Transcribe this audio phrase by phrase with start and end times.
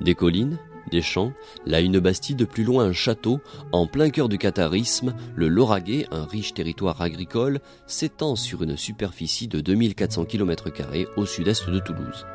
[0.00, 0.58] Des collines,
[0.90, 1.32] des champs,
[1.66, 3.40] là une bastide, plus loin un château,
[3.72, 9.48] en plein cœur du catharisme, le Lauragais, un riche territoire agricole, s'étend sur une superficie
[9.48, 10.70] de 2400 km
[11.16, 12.26] au sud-est de Toulouse.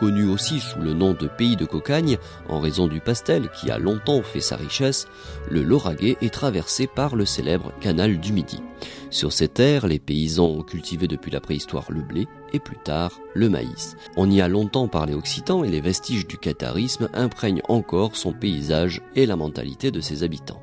[0.00, 2.16] Connu aussi sous le nom de pays de cocagne,
[2.48, 5.06] en raison du pastel qui a longtemps fait sa richesse,
[5.50, 8.62] le Lauragais est traversé par le célèbre canal du Midi.
[9.10, 13.20] Sur ces terres, les paysans ont cultivé depuis la préhistoire le blé et plus tard
[13.34, 13.94] le maïs.
[14.16, 19.02] On y a longtemps parlé occitan et les vestiges du catharisme imprègnent encore son paysage
[19.16, 20.62] et la mentalité de ses habitants.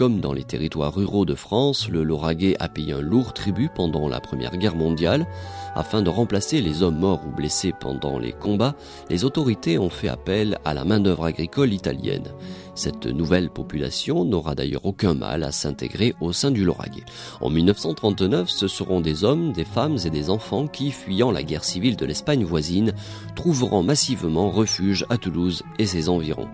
[0.00, 4.08] Comme dans les territoires ruraux de France, le Lauragais a payé un lourd tribut pendant
[4.08, 5.26] la Première Guerre mondiale.
[5.74, 8.76] Afin de remplacer les hommes morts ou blessés pendant les combats,
[9.10, 12.32] les autorités ont fait appel à la main-d'œuvre agricole italienne.
[12.74, 17.04] Cette nouvelle population n'aura d'ailleurs aucun mal à s'intégrer au sein du Lauragais.
[17.42, 21.64] En 1939, ce seront des hommes, des femmes et des enfants qui, fuyant la guerre
[21.64, 22.94] civile de l'Espagne voisine,
[23.36, 26.48] trouveront massivement refuge à Toulouse et ses environs.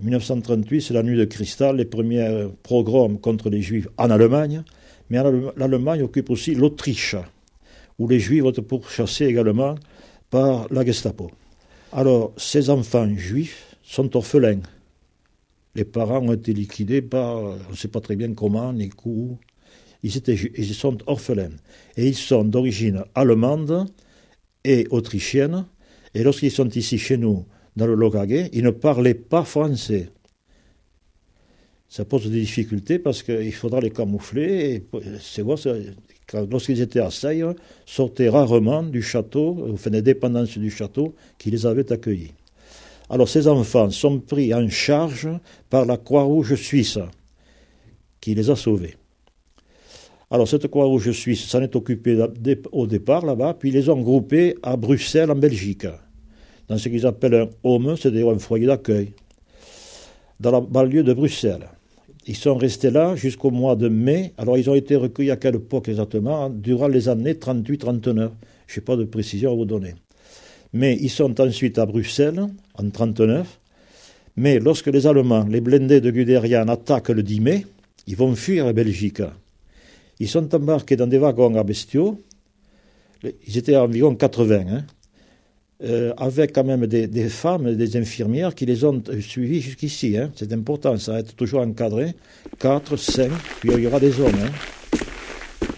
[0.00, 4.62] 1938, c'est la nuit de cristal, les premiers programmes contre les juifs en Allemagne,
[5.10, 5.18] mais
[5.56, 7.16] l'Allemagne occupe aussi l'Autriche,
[7.98, 9.74] où les juifs vont être pourchassés également
[10.30, 11.32] par la Gestapo.
[11.92, 14.62] Alors, ces enfants juifs sont orphelins.
[15.74, 19.38] Les parents ont été liquidés par, on ne sait pas très bien comment, ni où.
[20.06, 20.36] Ils, étaient,
[20.72, 21.56] sont orphelins.
[21.96, 23.86] Et ils sont d'origine allemande
[24.62, 25.66] et autrichienne.
[26.14, 27.44] Et lorsqu'ils sont ici chez nous,
[27.74, 30.10] dans le Logagé, ils ne parlaient pas français.
[31.88, 34.74] Ça pose des difficultés parce qu'il faudra les camoufler.
[34.74, 34.82] Et
[35.20, 35.42] c'est
[36.48, 41.66] lorsqu'ils étaient à Seyre, sortaient rarement du château, enfin des dépendances du château qui les
[41.66, 42.32] avaient accueillis.
[43.10, 45.28] Alors ces enfants sont pris en charge
[45.68, 47.00] par la Croix-Rouge suisse
[48.20, 48.94] qui les a sauvés.
[50.30, 52.18] Alors cette Croix-Rouge suisse s'en est occupée
[52.72, 55.86] au départ là-bas, puis ils les ont groupés à Bruxelles en Belgique
[56.68, 59.12] dans ce qu'ils appellent un home, c'est-à-dire un foyer d'accueil,
[60.40, 61.68] dans la banlieue de Bruxelles.
[62.26, 64.32] Ils sont restés là jusqu'au mois de mai.
[64.36, 68.30] Alors, ils ont été recueillis à quelle époque exactement Durant les années 38-39.
[68.66, 69.94] Je n'ai pas de précision à vous donner.
[70.72, 72.44] Mais ils sont ensuite à Bruxelles,
[72.74, 73.60] en 39.
[74.38, 77.66] Mais lorsque les Allemands, les blindés de Guderian, attaquent le 10 mai,
[78.08, 79.22] ils vont fuir la Belgique.
[80.18, 82.22] Ils sont embarqués dans des wagons à bestiaux.
[83.22, 84.64] Ils étaient environ 80.
[84.68, 84.84] Hein.
[85.84, 90.16] Euh, avec quand même des, femmes, des infirmières qui les ont suivis jusqu'ici.
[90.16, 90.30] Hein.
[90.34, 92.14] C'est important, ça va être toujours encadré.
[92.58, 94.32] 4, 5, puis il y aura des hommes.
[94.42, 94.50] Hein.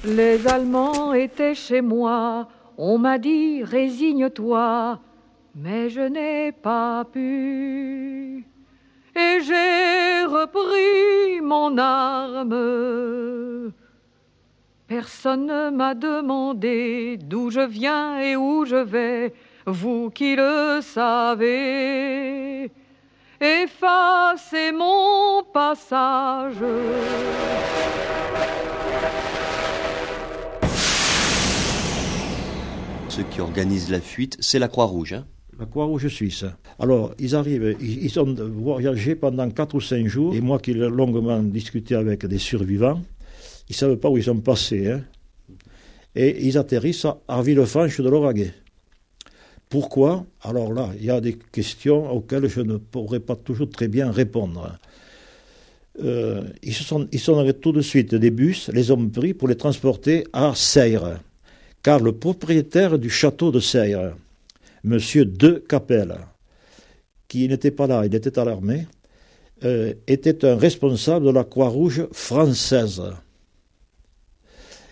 [0.04, 5.00] Les Allemands étaient chez moi, on m'a dit résigne-toi,
[5.56, 8.46] mais je n'ai pas pu.
[9.16, 13.72] Et j'ai repris mon arme.
[14.88, 19.34] Personne ne m'a demandé d'où je viens et où je vais
[19.66, 22.70] vous qui le savez,
[23.38, 26.54] effacez mon passage.
[33.10, 35.12] Ceux qui organisent la fuite, c'est la Croix-Rouge.
[35.12, 35.26] Hein
[35.58, 36.46] la Croix-Rouge suisse.
[36.78, 40.74] Alors, ils arrivent, ils, ont voyagé pendant 4 ou 5 jours, et moi qui ai
[40.74, 43.02] longuement discuté avec des survivants,
[43.68, 44.90] ils ne savent pas où ils sont passés.
[44.90, 45.04] Hein.
[46.14, 48.54] Et ils atterrissent à Villefranche de l'Auragais.
[49.68, 50.24] Pourquoi?
[50.42, 54.10] Alors là, il y a des questions auxquelles je ne pourrais pas toujours très bien
[54.10, 54.78] répondre.
[56.02, 60.24] Euh, ils, sont, ils tout de suite des bus, les hommes pris, pour les transporter
[60.32, 61.20] à Seyre.
[61.82, 64.14] car le propriétaire du château de Seyre,
[64.84, 66.16] Monsieur De Capelle,
[67.28, 68.86] qui n'était pas là, il était à l'armée,
[69.64, 73.02] euh, était un responsable de la Croix-Rouge française.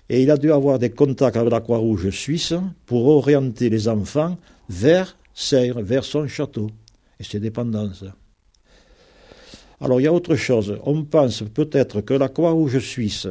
[0.08, 2.55] Et il a dû avoir des contacts avec la Croix-Rouge suisse
[2.87, 4.38] pour orienter les enfants
[4.69, 6.70] vers Seyre, vers son château
[7.19, 8.05] et ses dépendances.
[9.81, 10.79] Alors il y a autre chose.
[10.85, 13.29] On pense peut-être que la Croix-Rouge suisse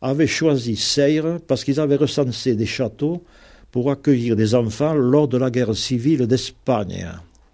[0.00, 3.24] avait choisi Seyre parce qu'ils avaient recensé des châteaux
[3.70, 7.08] pour accueillir des enfants lors de la guerre civile d'Espagne,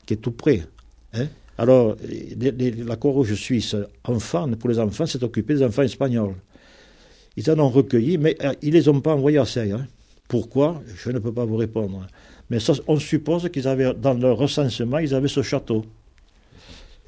[0.04, 0.62] qui est tout près.
[1.14, 1.26] Hein.
[1.56, 1.96] Alors,
[2.38, 6.34] la Croix-Rouge suisse, enfants, pour les enfants, s'est occupée des enfants espagnols.
[7.36, 9.76] Ils en ont recueilli, mais euh, ils ne les ont pas envoyés à Seyre.
[9.76, 9.86] Hein.
[10.28, 10.82] Pourquoi?
[10.96, 12.06] Je ne peux pas vous répondre.
[12.50, 15.84] Mais on suppose qu'ils avaient, dans leur recensement, ils avaient ce château.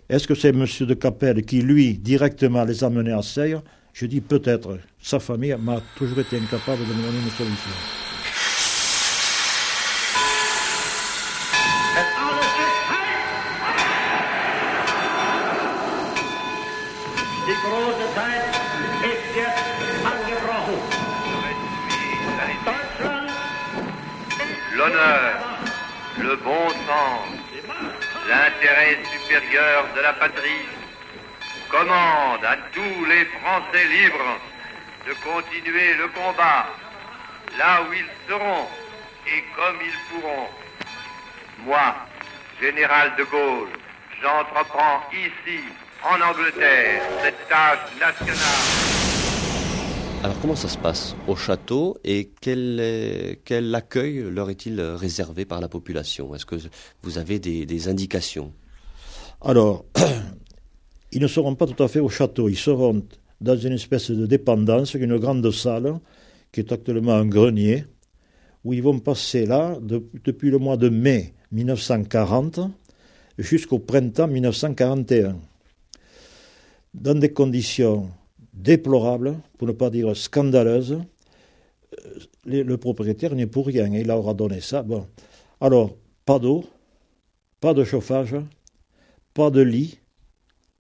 [0.09, 0.67] Est-ce que c'est M.
[0.81, 4.79] de Capelle qui, lui, directement les a menés à Seyre Je dis peut-être.
[5.01, 7.71] Sa famille m'a toujours été incapable de me donner une solution.
[24.83, 25.35] L'honneur,
[26.19, 27.29] le bon sens,
[28.29, 30.67] l'intérêt supérieur de la patrie
[31.69, 34.41] commande à tous les Français libres
[35.07, 36.67] de continuer le combat
[37.57, 38.67] là où ils seront
[39.29, 40.49] et comme ils pourront.
[41.59, 41.95] Moi,
[42.61, 43.69] général de Gaulle,
[44.21, 45.61] j'entreprends ici,
[46.03, 49.02] en Angleterre, cette tâche nationale.
[50.25, 55.61] Alors comment ça se passe au château et quel, quel accueil leur est-il réservé par
[55.61, 56.33] la population?
[56.33, 56.55] Est-ce que
[57.03, 58.53] vous avez des, indications?
[59.41, 59.85] Alors,
[61.13, 63.03] ils ne seront pas tout à fait au château, ils seront
[63.41, 65.99] dans une espèce de dépendance, une grande salle
[66.53, 67.85] qui est actuellement un grenier,
[68.63, 72.61] où ils vont passer là depuis le mois de mai 1940
[73.39, 75.37] jusqu'au printemps 1941,
[76.95, 78.09] dans des conditions
[78.53, 80.99] déplorable, pour ne pas dire scandaleuse.
[82.07, 84.85] Euh, le, propriétaire n'est pour rien, il leur a donné ça.
[85.61, 86.65] Alors, pas d'eau,
[87.61, 88.35] pas de chauffage,
[89.35, 89.99] pas de lit.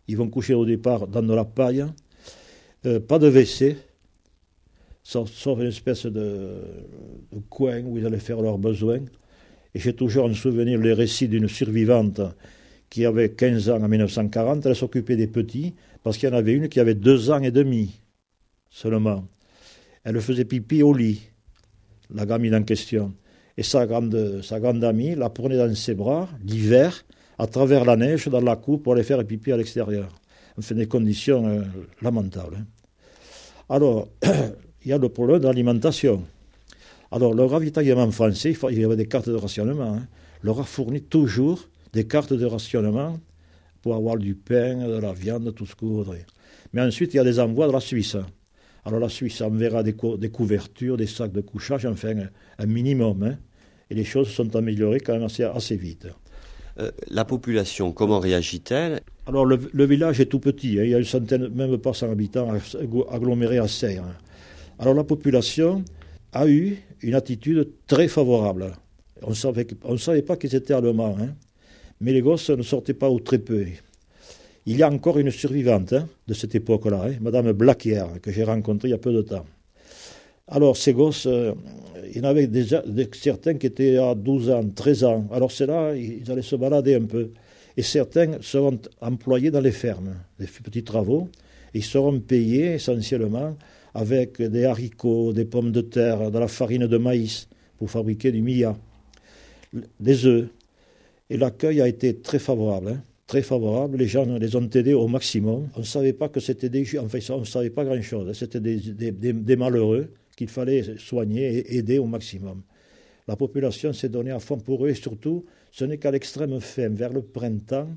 [0.08, 1.86] Ils vont coucher au départ dans de la paille.
[2.84, 3.76] Euh, pas de WC,
[5.04, 6.56] sauf, une espèce de,
[7.48, 9.00] coin où ils allaient faire leurs besoins.
[9.74, 12.20] Et j'ai toujours en souvenir les récits d'une survivante
[12.92, 14.66] qui avait 15 ans en 1940.
[14.66, 17.50] Elle s'occupait des petits parce qu'il y en avait une qui avait deux ans et
[17.50, 17.98] demi
[18.68, 19.24] seulement.
[20.04, 21.22] Elle faisait pipi au lit,
[22.14, 23.14] la gamine en question.
[23.56, 27.02] Et sa grande, sa grande amie la prenait dans ses bras, l'hiver,
[27.38, 30.10] à travers la neige, dans la cour, pour aller faire pipi à l'extérieur.
[30.58, 31.62] Enfin, des conditions euh,
[32.02, 32.58] lamentables.
[32.60, 32.66] Hein.
[33.70, 34.08] Alors,
[34.84, 36.24] il y a le problème de l'alimentation.
[37.10, 40.06] Alors, le ravitaillement français, il y avait des cartes de rationnement, hein,
[40.42, 43.18] leur a fourni toujours des cartes de rationnement
[43.82, 46.24] pour avoir du pain, de la viande, tout ce que vous voudrez.
[46.72, 48.16] Mais ensuite, il y a des envois de la Suisse.
[48.84, 52.14] Alors la Suisse enverra des, des couvertures, des sacs de couchage, enfin
[52.58, 53.22] un minimum.
[53.22, 53.36] Hein.
[53.90, 56.08] et les choses sont améliorées quand même assez, assez vite.
[56.78, 59.00] Euh, la population, comment réagit-elle?
[59.26, 60.84] Alors le, village est tout petit, hein.
[60.84, 62.48] il y a une centaine, même pas 100 habitants
[63.10, 64.04] agglomérés à Serre.
[64.78, 65.84] Alors la population
[66.32, 68.72] a eu une attitude très favorable.
[69.22, 69.66] On ne savait,
[69.98, 71.16] savait pas qu'ils étaient allemands.
[71.20, 71.34] Hein
[72.02, 73.64] mais les gosses ne sortaient pas ou très peu.
[74.66, 78.44] Il y a encore une survivante hein, de cette époque-là, hein, Madame Blaquière, que j'ai
[78.44, 79.46] rencontrée il y a peu de temps.
[80.48, 81.52] Alors, ces gosses, euh,
[82.10, 82.82] il y en avait déjà
[83.12, 85.26] certains qui étaient à 12 ans, 13 ans.
[85.32, 87.30] Alors, c'est là, ils allaient se balader un peu.
[87.76, 91.28] Et certains seront employés dans les fermes, des petits travaux.
[91.72, 93.56] Ils seront payés essentiellement
[93.94, 98.42] avec des haricots, des pommes de terre, de la farine de maïs pour fabriquer du
[98.42, 98.76] mia,
[100.00, 100.48] des œufs.
[101.32, 102.88] Et l'accueil a été très favorable.
[102.88, 103.02] Hein.
[103.26, 103.96] très favorable.
[103.96, 105.70] Les gens les ont aidés au maximum.
[105.76, 108.28] On ne savait pas que c'était des enfin, on ne savait pas grand-chose.
[108.28, 108.34] Hein.
[108.34, 112.60] C'était des, malheureux qu'il fallait soigner et aider au maximum.
[113.26, 116.90] La population s'est donnée à fond pour eux et surtout, ce n'est qu'à l'extrême fin,
[116.90, 117.88] vers le printemps,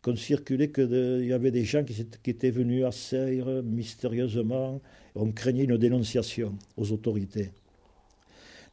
[0.00, 4.80] qu'on circulait qu'il y avait des gens qui, qui étaient venus à Seyre mystérieusement.
[5.14, 7.50] On craignait une dénonciation aux autorités.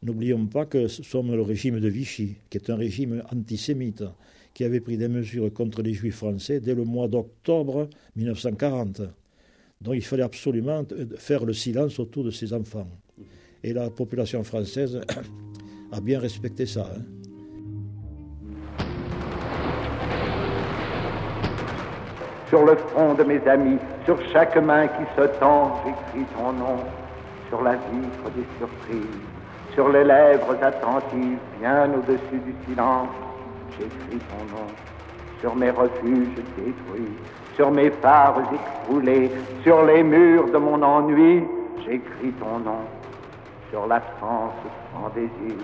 [0.03, 4.03] N'oublions pas que nous sommes le régime de Vichy, qui est un régime antisémite,
[4.53, 9.01] qui avait pris des mesures contre les juifs français dès le mois d'octobre 1940.
[9.81, 10.83] Donc il fallait absolument
[11.17, 12.87] faire le silence autour de ces enfants.
[13.63, 15.01] Et la population française
[15.91, 16.91] a bien respecté ça.
[16.95, 17.01] Hein.
[22.49, 26.77] Sur le front de mes amis, sur chaque main qui se tend, j'écris ton nom,
[27.49, 29.36] sur la vitre des surprises
[29.77, 33.09] sur les lèvres attentives, bien au-dessus du silence,
[33.77, 34.65] j'écris ton nom,
[35.39, 37.15] sur mes refuges détruits,
[37.55, 39.29] sur mes phares écroulés,
[39.61, 41.43] sur les murs de mon ennui,
[41.85, 42.79] j'écris ton nom,
[43.69, 44.57] sur l'absence
[44.91, 45.55] sans désir,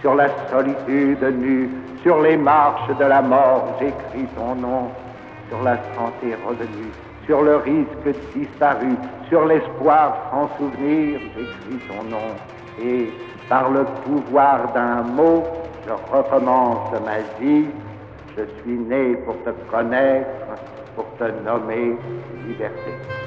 [0.00, 1.68] sur la solitude nue,
[2.04, 4.92] sur les marches de la mort, j'écris ton nom,
[5.48, 6.92] sur la santé revenue,
[7.24, 8.94] sur le risque disparu,
[9.28, 12.28] sur l'espoir sans souvenir, j'écris ton nom.
[12.80, 13.10] Et
[13.48, 15.44] par le pouvoir d'un mot,
[15.86, 17.66] je recommence ma vie.
[18.36, 20.28] Je suis né pour te connaître,
[20.94, 21.96] pour te nommer
[22.46, 23.25] liberté.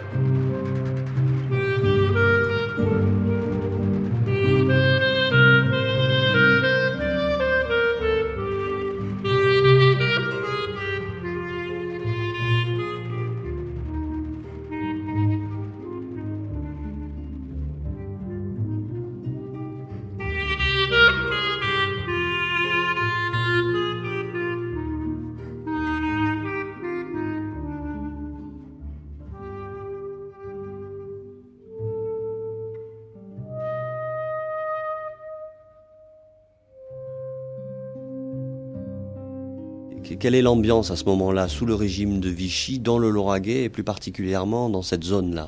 [40.20, 43.70] Quelle est l'ambiance à ce moment-là, sous le régime de Vichy, dans le Lauragais et
[43.70, 45.48] plus particulièrement dans cette zone-là?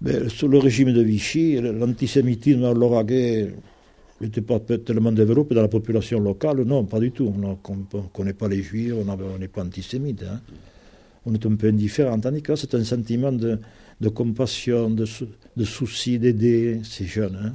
[0.00, 3.54] Ben, Sous le régime de Vichy, l'antisémitisme dans le Lauragais
[4.20, 6.62] n'était pas tellement développé dans la population locale.
[6.62, 7.32] Non, pas du tout.
[7.32, 10.24] On ne connaît pas les juifs, on n'est pas antisémite.
[10.24, 10.40] Hein.
[11.24, 12.18] On est un peu indifférent.
[12.18, 13.60] Tandis que c'est un sentiment de,
[14.08, 15.06] compassion, de,
[15.56, 17.38] de souci d'aider ces jeunes.
[17.40, 17.52] Hein.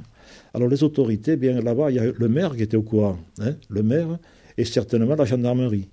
[0.54, 3.18] Alors les autorités, bien là-bas, il y a le maire qui était au courant.
[3.38, 4.18] Hein, le maire
[4.56, 5.90] et certainement la gendarmerie.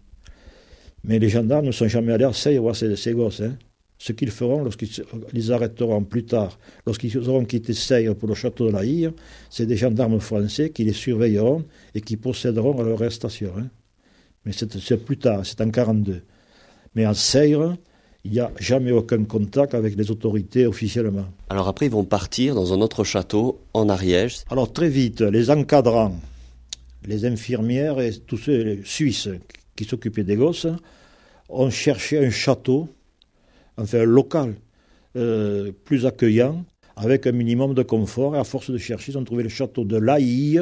[1.03, 3.41] Mais les gendarmes ne sont jamais allés à Seille voir ces, gosses.
[3.41, 3.57] Hein.
[3.97, 4.89] Ce qu'ils feront lorsqu'ils
[5.31, 9.11] les arrêteront plus tard, lorsqu'ils auront quitté Seille pour le château de la Hille,
[9.49, 13.51] c'est des gendarmes français qui les surveilleront et qui procéderont à leur arrestation.
[13.57, 13.67] Hein.
[14.45, 16.21] Mais c'est plus tard, c'est en 42.
[16.95, 17.75] Mais en Seyre,
[18.25, 21.25] il n'y a jamais aucun contact avec les autorités officiellement.
[21.49, 24.39] Alors après, ils vont partir dans un autre château en Ariège.
[24.49, 26.15] Alors très vite, les encadrants,
[27.05, 29.29] les infirmières et tous ceux Suisses
[29.75, 30.67] qui s'occupaient des gosses
[31.49, 32.89] ont cherché un château,
[33.77, 34.55] enfin un local
[35.15, 36.65] euh, plus accueillant,
[36.95, 38.35] avec un minimum de confort.
[38.35, 40.61] Et à force de chercher, ils ont trouvé le château de Laïe,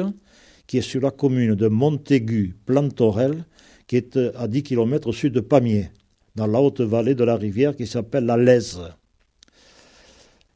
[0.66, 3.44] qui est sur la commune de Montaigu-Plantorel,
[3.86, 5.90] qui est euh, à 10 km au sud de Pamiers,
[6.34, 8.80] dans la haute vallée de la rivière qui s'appelle la Lèze.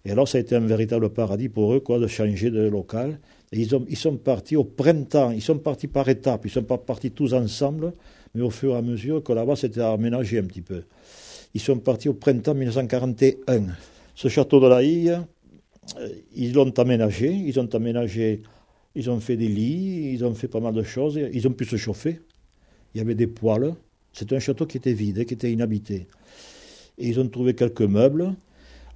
[0.04, 3.18] Et alors, ça a été un véritable paradis pour eux, quoi, de changer de local.
[3.52, 6.64] Ils, ont, ils sont partis au printemps, ils sont partis par étapes, ils ne sont
[6.64, 7.92] pas partis tous ensemble,
[8.34, 10.82] mais au fur et à mesure que là-bas c'était aménagé un petit peu.
[11.54, 13.66] Ils sont partis au printemps 1941.
[14.14, 15.18] Ce château de la Hille,
[15.98, 18.42] euh, ils l'ont aménagé, ils ont aménagé,
[18.94, 21.64] ils ont fait des lits, ils ont fait pas mal de choses, ils ont pu
[21.64, 22.20] se chauffer.
[22.94, 23.74] Il y avait des poêles.
[24.12, 26.06] C'est un château qui était vide, qui était inhabité.
[26.98, 28.34] Et ils ont trouvé quelques meubles.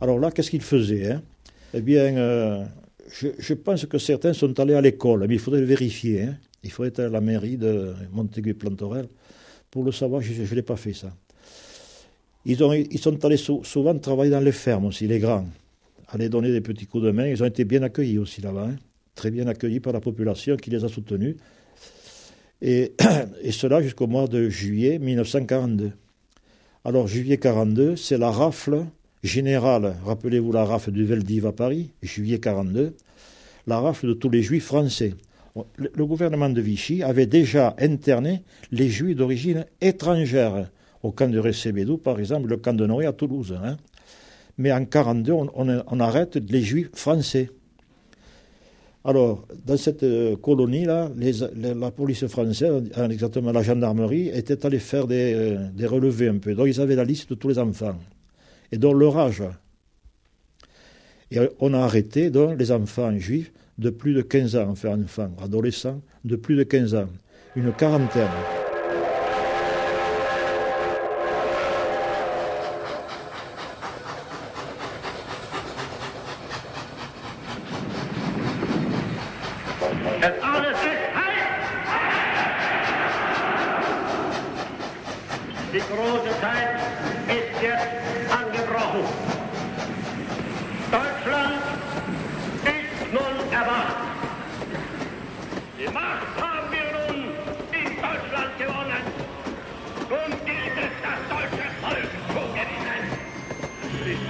[0.01, 1.23] Alors là, qu'est-ce qu'ils faisaient hein?
[1.75, 2.65] Eh bien, euh,
[3.13, 6.23] je, pense que certains sont allés à l'école, mais il faudrait le vérifier.
[6.23, 6.37] Hein.
[6.63, 9.09] Il faudrait être à la mairie de Montaigu-Plantorel
[9.71, 10.21] pour le savoir.
[10.23, 11.13] Je ne l'ai pas fait, ça.
[12.45, 15.47] Ils, ont, ils sont allés souvent travailler dans les fermes aussi, les grands.
[16.09, 17.27] Aller donner des petits coups de main.
[17.27, 18.69] Ils ont été bien accueillis aussi là-bas.
[18.71, 18.77] Hein.
[19.15, 21.37] Très bien accueillis par la population qui les a soutenus.
[22.63, 22.93] Et,
[23.43, 25.93] et cela jusqu'au mois de juillet 1942.
[26.85, 28.87] Alors, juillet 42, c'est la rafle
[29.23, 32.95] général, rappelez-vous la rafle du Veldiv à Paris, juillet 42,
[33.67, 35.15] la rafle de tous les juifs français.
[35.77, 40.71] Le gouvernement de Vichy avait déjà interné les juifs d'origine étrangère
[41.03, 43.59] au camp de Recébédou, par exemple, le camp de Noé à Toulouse.
[43.63, 43.77] Hein.
[44.59, 47.51] Mais en 42, on, arrête les juifs français.
[49.05, 51.11] Alors, dans cette euh, colonie-là,
[51.55, 56.55] la police française, exactement la gendarmerie, était allée faire euh, des relevés un peu.
[56.55, 57.97] Donc, ils avaient la liste de tous les enfants
[58.73, 59.43] et dans leur âge.
[61.31, 65.33] Et on a arrêté donc les enfants juifs de plus de 15 ans, enfin enfants,
[65.43, 67.09] adolescents de plus de 15 ans,
[67.57, 68.60] une quarantaine.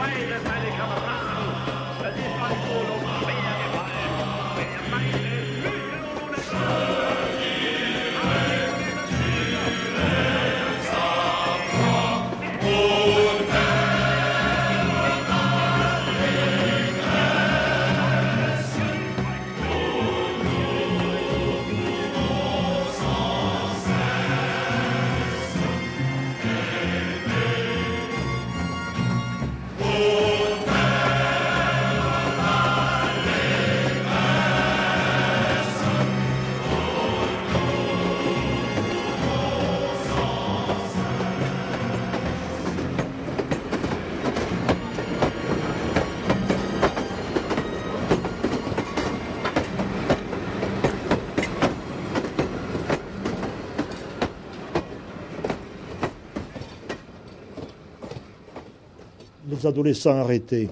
[0.00, 1.09] way that Malik Hamad
[59.60, 60.68] les adolescents arrêtés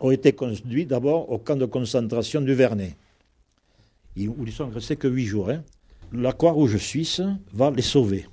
[0.00, 2.96] ont été conduits d'abord au camp de concentration du Vernet,
[4.16, 5.50] où ils sont restés que huit jours.
[5.50, 5.62] Hein.
[6.12, 8.26] La Croix-Rouge suisse va les sauver.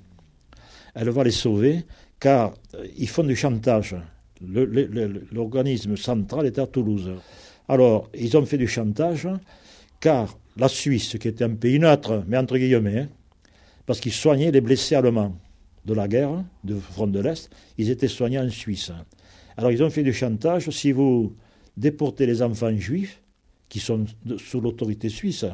[0.94, 1.84] Elle va les sauver
[2.18, 3.94] car euh, ils font du chantage.
[4.40, 7.12] L'organisme central est à Toulouse.
[7.68, 9.28] Alors, ils ont fait du chantage
[10.00, 13.08] car la Suisse, qui était un pays neutre, mais entre guillemets, hein,
[13.86, 15.36] parce qu'ils soignaient les blessés allemands
[15.84, 18.90] de la guerre, du front de l'Est, ils étaient soignés en Suisse.
[19.58, 21.34] Alors ils ont fait du chantage, si vous
[21.76, 23.20] déportez les enfants juifs,
[23.68, 24.04] qui sont
[24.38, 25.44] sous l'autorité suisse,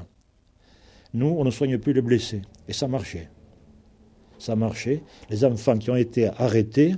[1.15, 2.43] nous, on ne soigne plus les blessés.
[2.69, 3.31] Et ça marchait.
[4.39, 5.03] Ça marchait.
[5.31, 6.97] Les enfants qui ont été arrêtés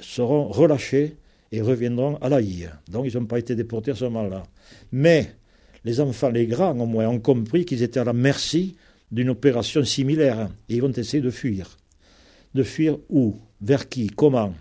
[0.00, 1.16] seront relâchés
[1.50, 2.40] et reviendront à la
[2.88, 4.42] Donc ils n'ont pas été déportés à ce moment-là.
[4.92, 5.34] Mais
[5.84, 8.76] les enfants, les grands au moins, ont compris qu'ils étaient à la merci
[9.10, 10.50] d'une opération similaire.
[10.68, 11.78] Et ils vont essayer de fuir.
[12.54, 13.36] De fuir où?
[13.62, 14.08] Vers qui?
[14.08, 14.52] Comment?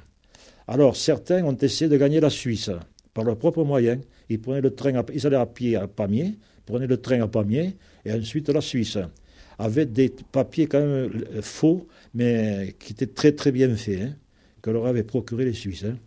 [0.67, 2.70] Alors certains ont essayé de gagner la Suisse
[3.13, 4.00] par leurs propres moyens.
[4.29, 7.75] Ils, prenaient le train ils allaient à pied à Pamiers, prenaient le train à Pamiers
[8.05, 8.98] et ensuite la Suisse.
[9.60, 14.15] Avec des papiers quand même euh, faux, mais qui étaient très très bien faits, hein,
[14.62, 15.86] que leur avaient procuré les Suisses.
[15.86, 15.97] Hein.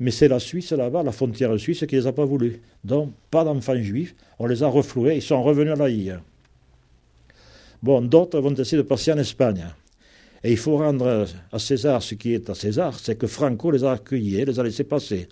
[0.00, 2.60] Mais c'est la Suisse là-bas, la frontière suisse, qui les a pas voulu.
[2.82, 5.88] Donc, pas d'enfants juifs, on les a refloués, ils sont revenus à la
[7.82, 9.66] Bon, d'autres vont essayer de passer en Espagne.
[10.44, 13.82] Et il faut rendre à César ce qui est à César, c'est que Franco les
[13.82, 15.26] a accueillis, les a laissés passer.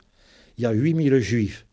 [0.57, 1.66] Il y a 8000 juifs,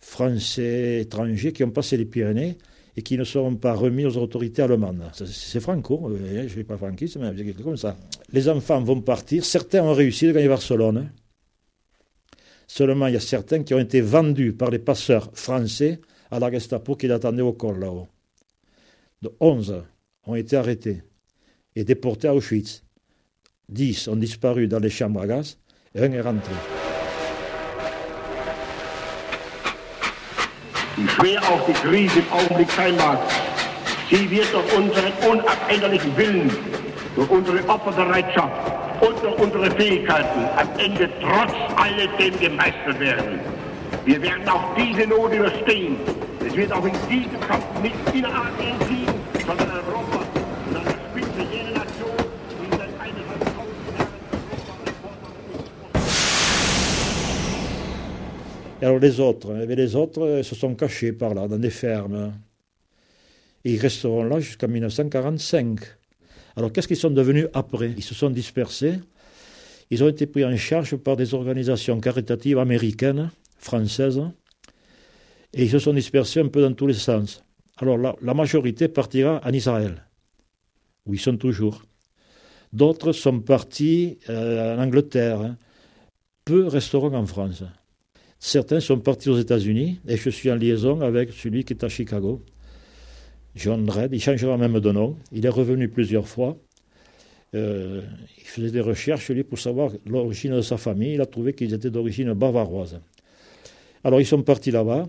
[0.00, 2.58] français, étrangers, qui ont passé les Pyrénées
[2.96, 5.04] et qui ne seront pas remis aux autorités allemandes.
[5.14, 7.96] C'est Franco, euh, je ne suis pas franquiste, mais c'est quelque comme ça.
[8.32, 11.10] Les enfants vont partir, certains ont réussi à gagner Barcelone,
[12.74, 16.50] Seulement, il y a certains qui ont été vendus par les passeurs français à la
[16.50, 18.08] Gestapo qui l'attendaient au col là-haut.
[19.20, 19.84] De 11
[20.24, 21.02] ont été arrêtés
[21.76, 22.82] et déportés à Auschwitz.
[23.68, 25.58] 10 ont disparu dans les chambres à gaz
[25.94, 26.52] et un est rentré.
[30.96, 33.18] Wie schwer auch die Krise im Augenblick sein mag,
[34.10, 36.50] sie wird durch unseren unabänderlichen Willen,
[37.16, 38.52] durch unsere Opferbereitschaft
[39.00, 43.40] und durch unsere Fähigkeiten am Ende trotz alledem gemeistert werden.
[44.04, 45.96] Wir werden auch diese Not überstehen.
[46.46, 49.14] Es wird auch in diesem Kampf nicht Innerasien siegen,
[58.82, 62.32] Alors les autres, eh les autres se sont cachés par là, dans des fermes.
[63.64, 65.78] Et ils resteront là jusqu'en 1945.
[66.56, 67.94] Alors qu'est-ce qu'ils sont devenus après?
[67.96, 68.98] Ils se sont dispersés.
[69.90, 74.20] Ils ont été pris en charge par des organisations caritatives américaines, françaises,
[75.54, 77.44] et ils se sont dispersés un peu dans tous les sens.
[77.76, 80.08] Alors la, majorité partira en Israël,
[81.06, 81.84] où ils sont toujours.
[82.72, 85.40] D'autres sont partis euh, en Angleterre.
[85.40, 85.56] Hein.
[86.44, 87.62] Peu resteront en France.
[88.44, 91.88] Certains sont partis aux États-Unis, et je suis en liaison avec celui qui est à
[91.88, 92.42] Chicago.
[93.54, 95.16] John Dredd, il changera même de nom.
[95.30, 96.58] Il est revenu plusieurs fois.
[97.54, 98.02] Euh,
[98.36, 101.14] il faisait des recherches, lui, pour savoir l'origine de sa famille.
[101.14, 103.00] Il a trouvé qu'ils étaient d'origine bavaroise.
[104.02, 105.06] Alors, ils sont partis là-bas.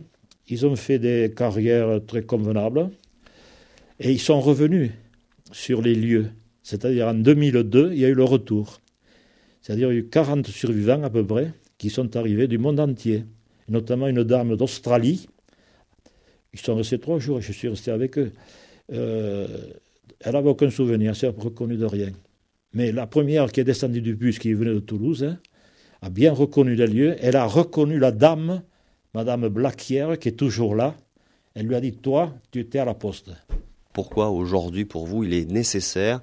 [0.49, 2.91] Ils ont fait des carrières très convenables.
[3.99, 4.91] Et ils sont revenus
[5.51, 6.27] sur les lieux.
[6.61, 8.79] C'est-à-dire, en 2002, il y a eu le retour.
[9.63, 11.51] C'est-à-dire, il y a eu 40 survivants à peu près
[11.83, 13.25] qui sont arrivés du monde entier.
[13.67, 15.27] Notamment une dame d'Australie
[16.53, 18.31] ils sont restés trois jours et je suis resté avec eux.
[18.93, 19.47] Euh,
[20.21, 22.11] elle n'avait aucun souvenir, elle s'est reconnue de rien.
[22.73, 25.39] Mais la première qui est descendue du bus, qui venait de Toulouse, hein,
[26.01, 27.15] a bien reconnu les lieux.
[27.19, 28.61] Elle a reconnu la dame,
[29.13, 30.95] Madame Blaquière, qui est toujours là.
[31.55, 33.31] Elle lui a dit Toi, tu étais à la poste.
[33.91, 36.21] Pourquoi aujourd'hui, pour vous, il est nécessaire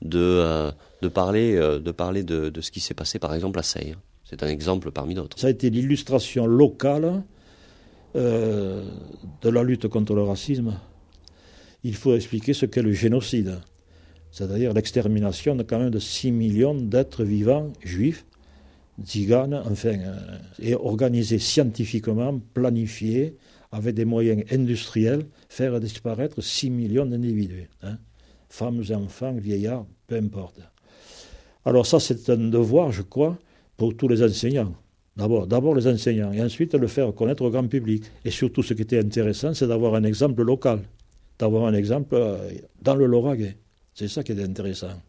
[0.00, 0.70] de, euh,
[1.02, 3.98] euh, de, parler de, de, ce qui s'est passé, par exemple, à Seyre?
[4.30, 5.36] C'est un exemple parmi d'autres.
[5.40, 7.24] Ça a été l'illustration locale
[8.14, 8.88] euh,
[9.42, 10.78] de la lutte contre le racisme,
[11.82, 13.58] il faut expliquer ce qu'est le génocide,
[14.30, 18.24] c'est-à-dire l'extermination de quand même de 6 millions d'êtres vivants juifs,
[19.02, 23.36] tziganes, enfin, euh, et organisé scientifiquement, planifié,
[23.72, 27.98] avec des moyens industriels, faire disparaître 6 millions d'individus, hein.
[28.48, 30.60] femmes, enfants, vieillards, peu importe.
[31.64, 33.36] Alors ça, c'est un devoir, je crois,
[33.80, 34.74] pour tous les enseignants.
[35.16, 38.04] D'abord, d'abord les enseignants, et ensuite le faire connaître au grand public.
[38.26, 40.80] Et surtout, ce qui était intéressant, c'est d'avoir un exemple local,
[41.38, 42.50] d'avoir un exemple euh,
[42.82, 43.56] dans le Lauragais.
[43.94, 45.00] C'est ça qui était intéressant.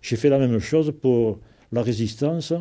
[0.00, 1.40] J'ai fait la même chose pour
[1.72, 2.54] la résistance.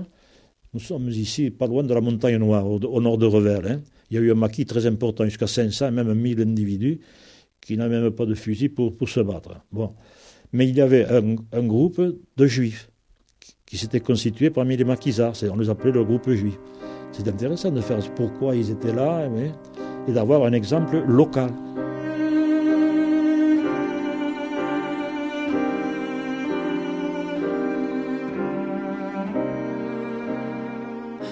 [0.73, 3.65] Nous sommes ici, pas loin de la montagne Noire, au, nord de Revel.
[3.65, 3.81] Hein.
[4.11, 6.99] Il y a eu un maquis très important, jusqu'à 500, même 1000 individus,
[7.61, 9.51] qui n'avaient même pas de fusil pour, pour se battre.
[9.71, 9.93] Bon.
[10.51, 12.01] Mais il y avait un groupe
[12.35, 12.89] de juifs
[13.69, 16.57] qui s'était constitué parmi les maquisards, on les appelait le groupe juif.
[17.11, 19.29] C'est intéressant de faire pourquoi ils étaient là
[20.07, 21.51] et d'avoir un exemple local.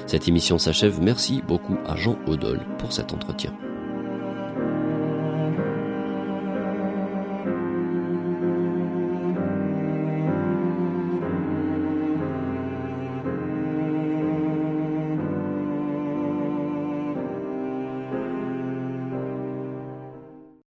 [0.06, 1.02] Cette émission s'achève.
[1.02, 3.52] Merci beaucoup à Jean Audol pour cet entretien.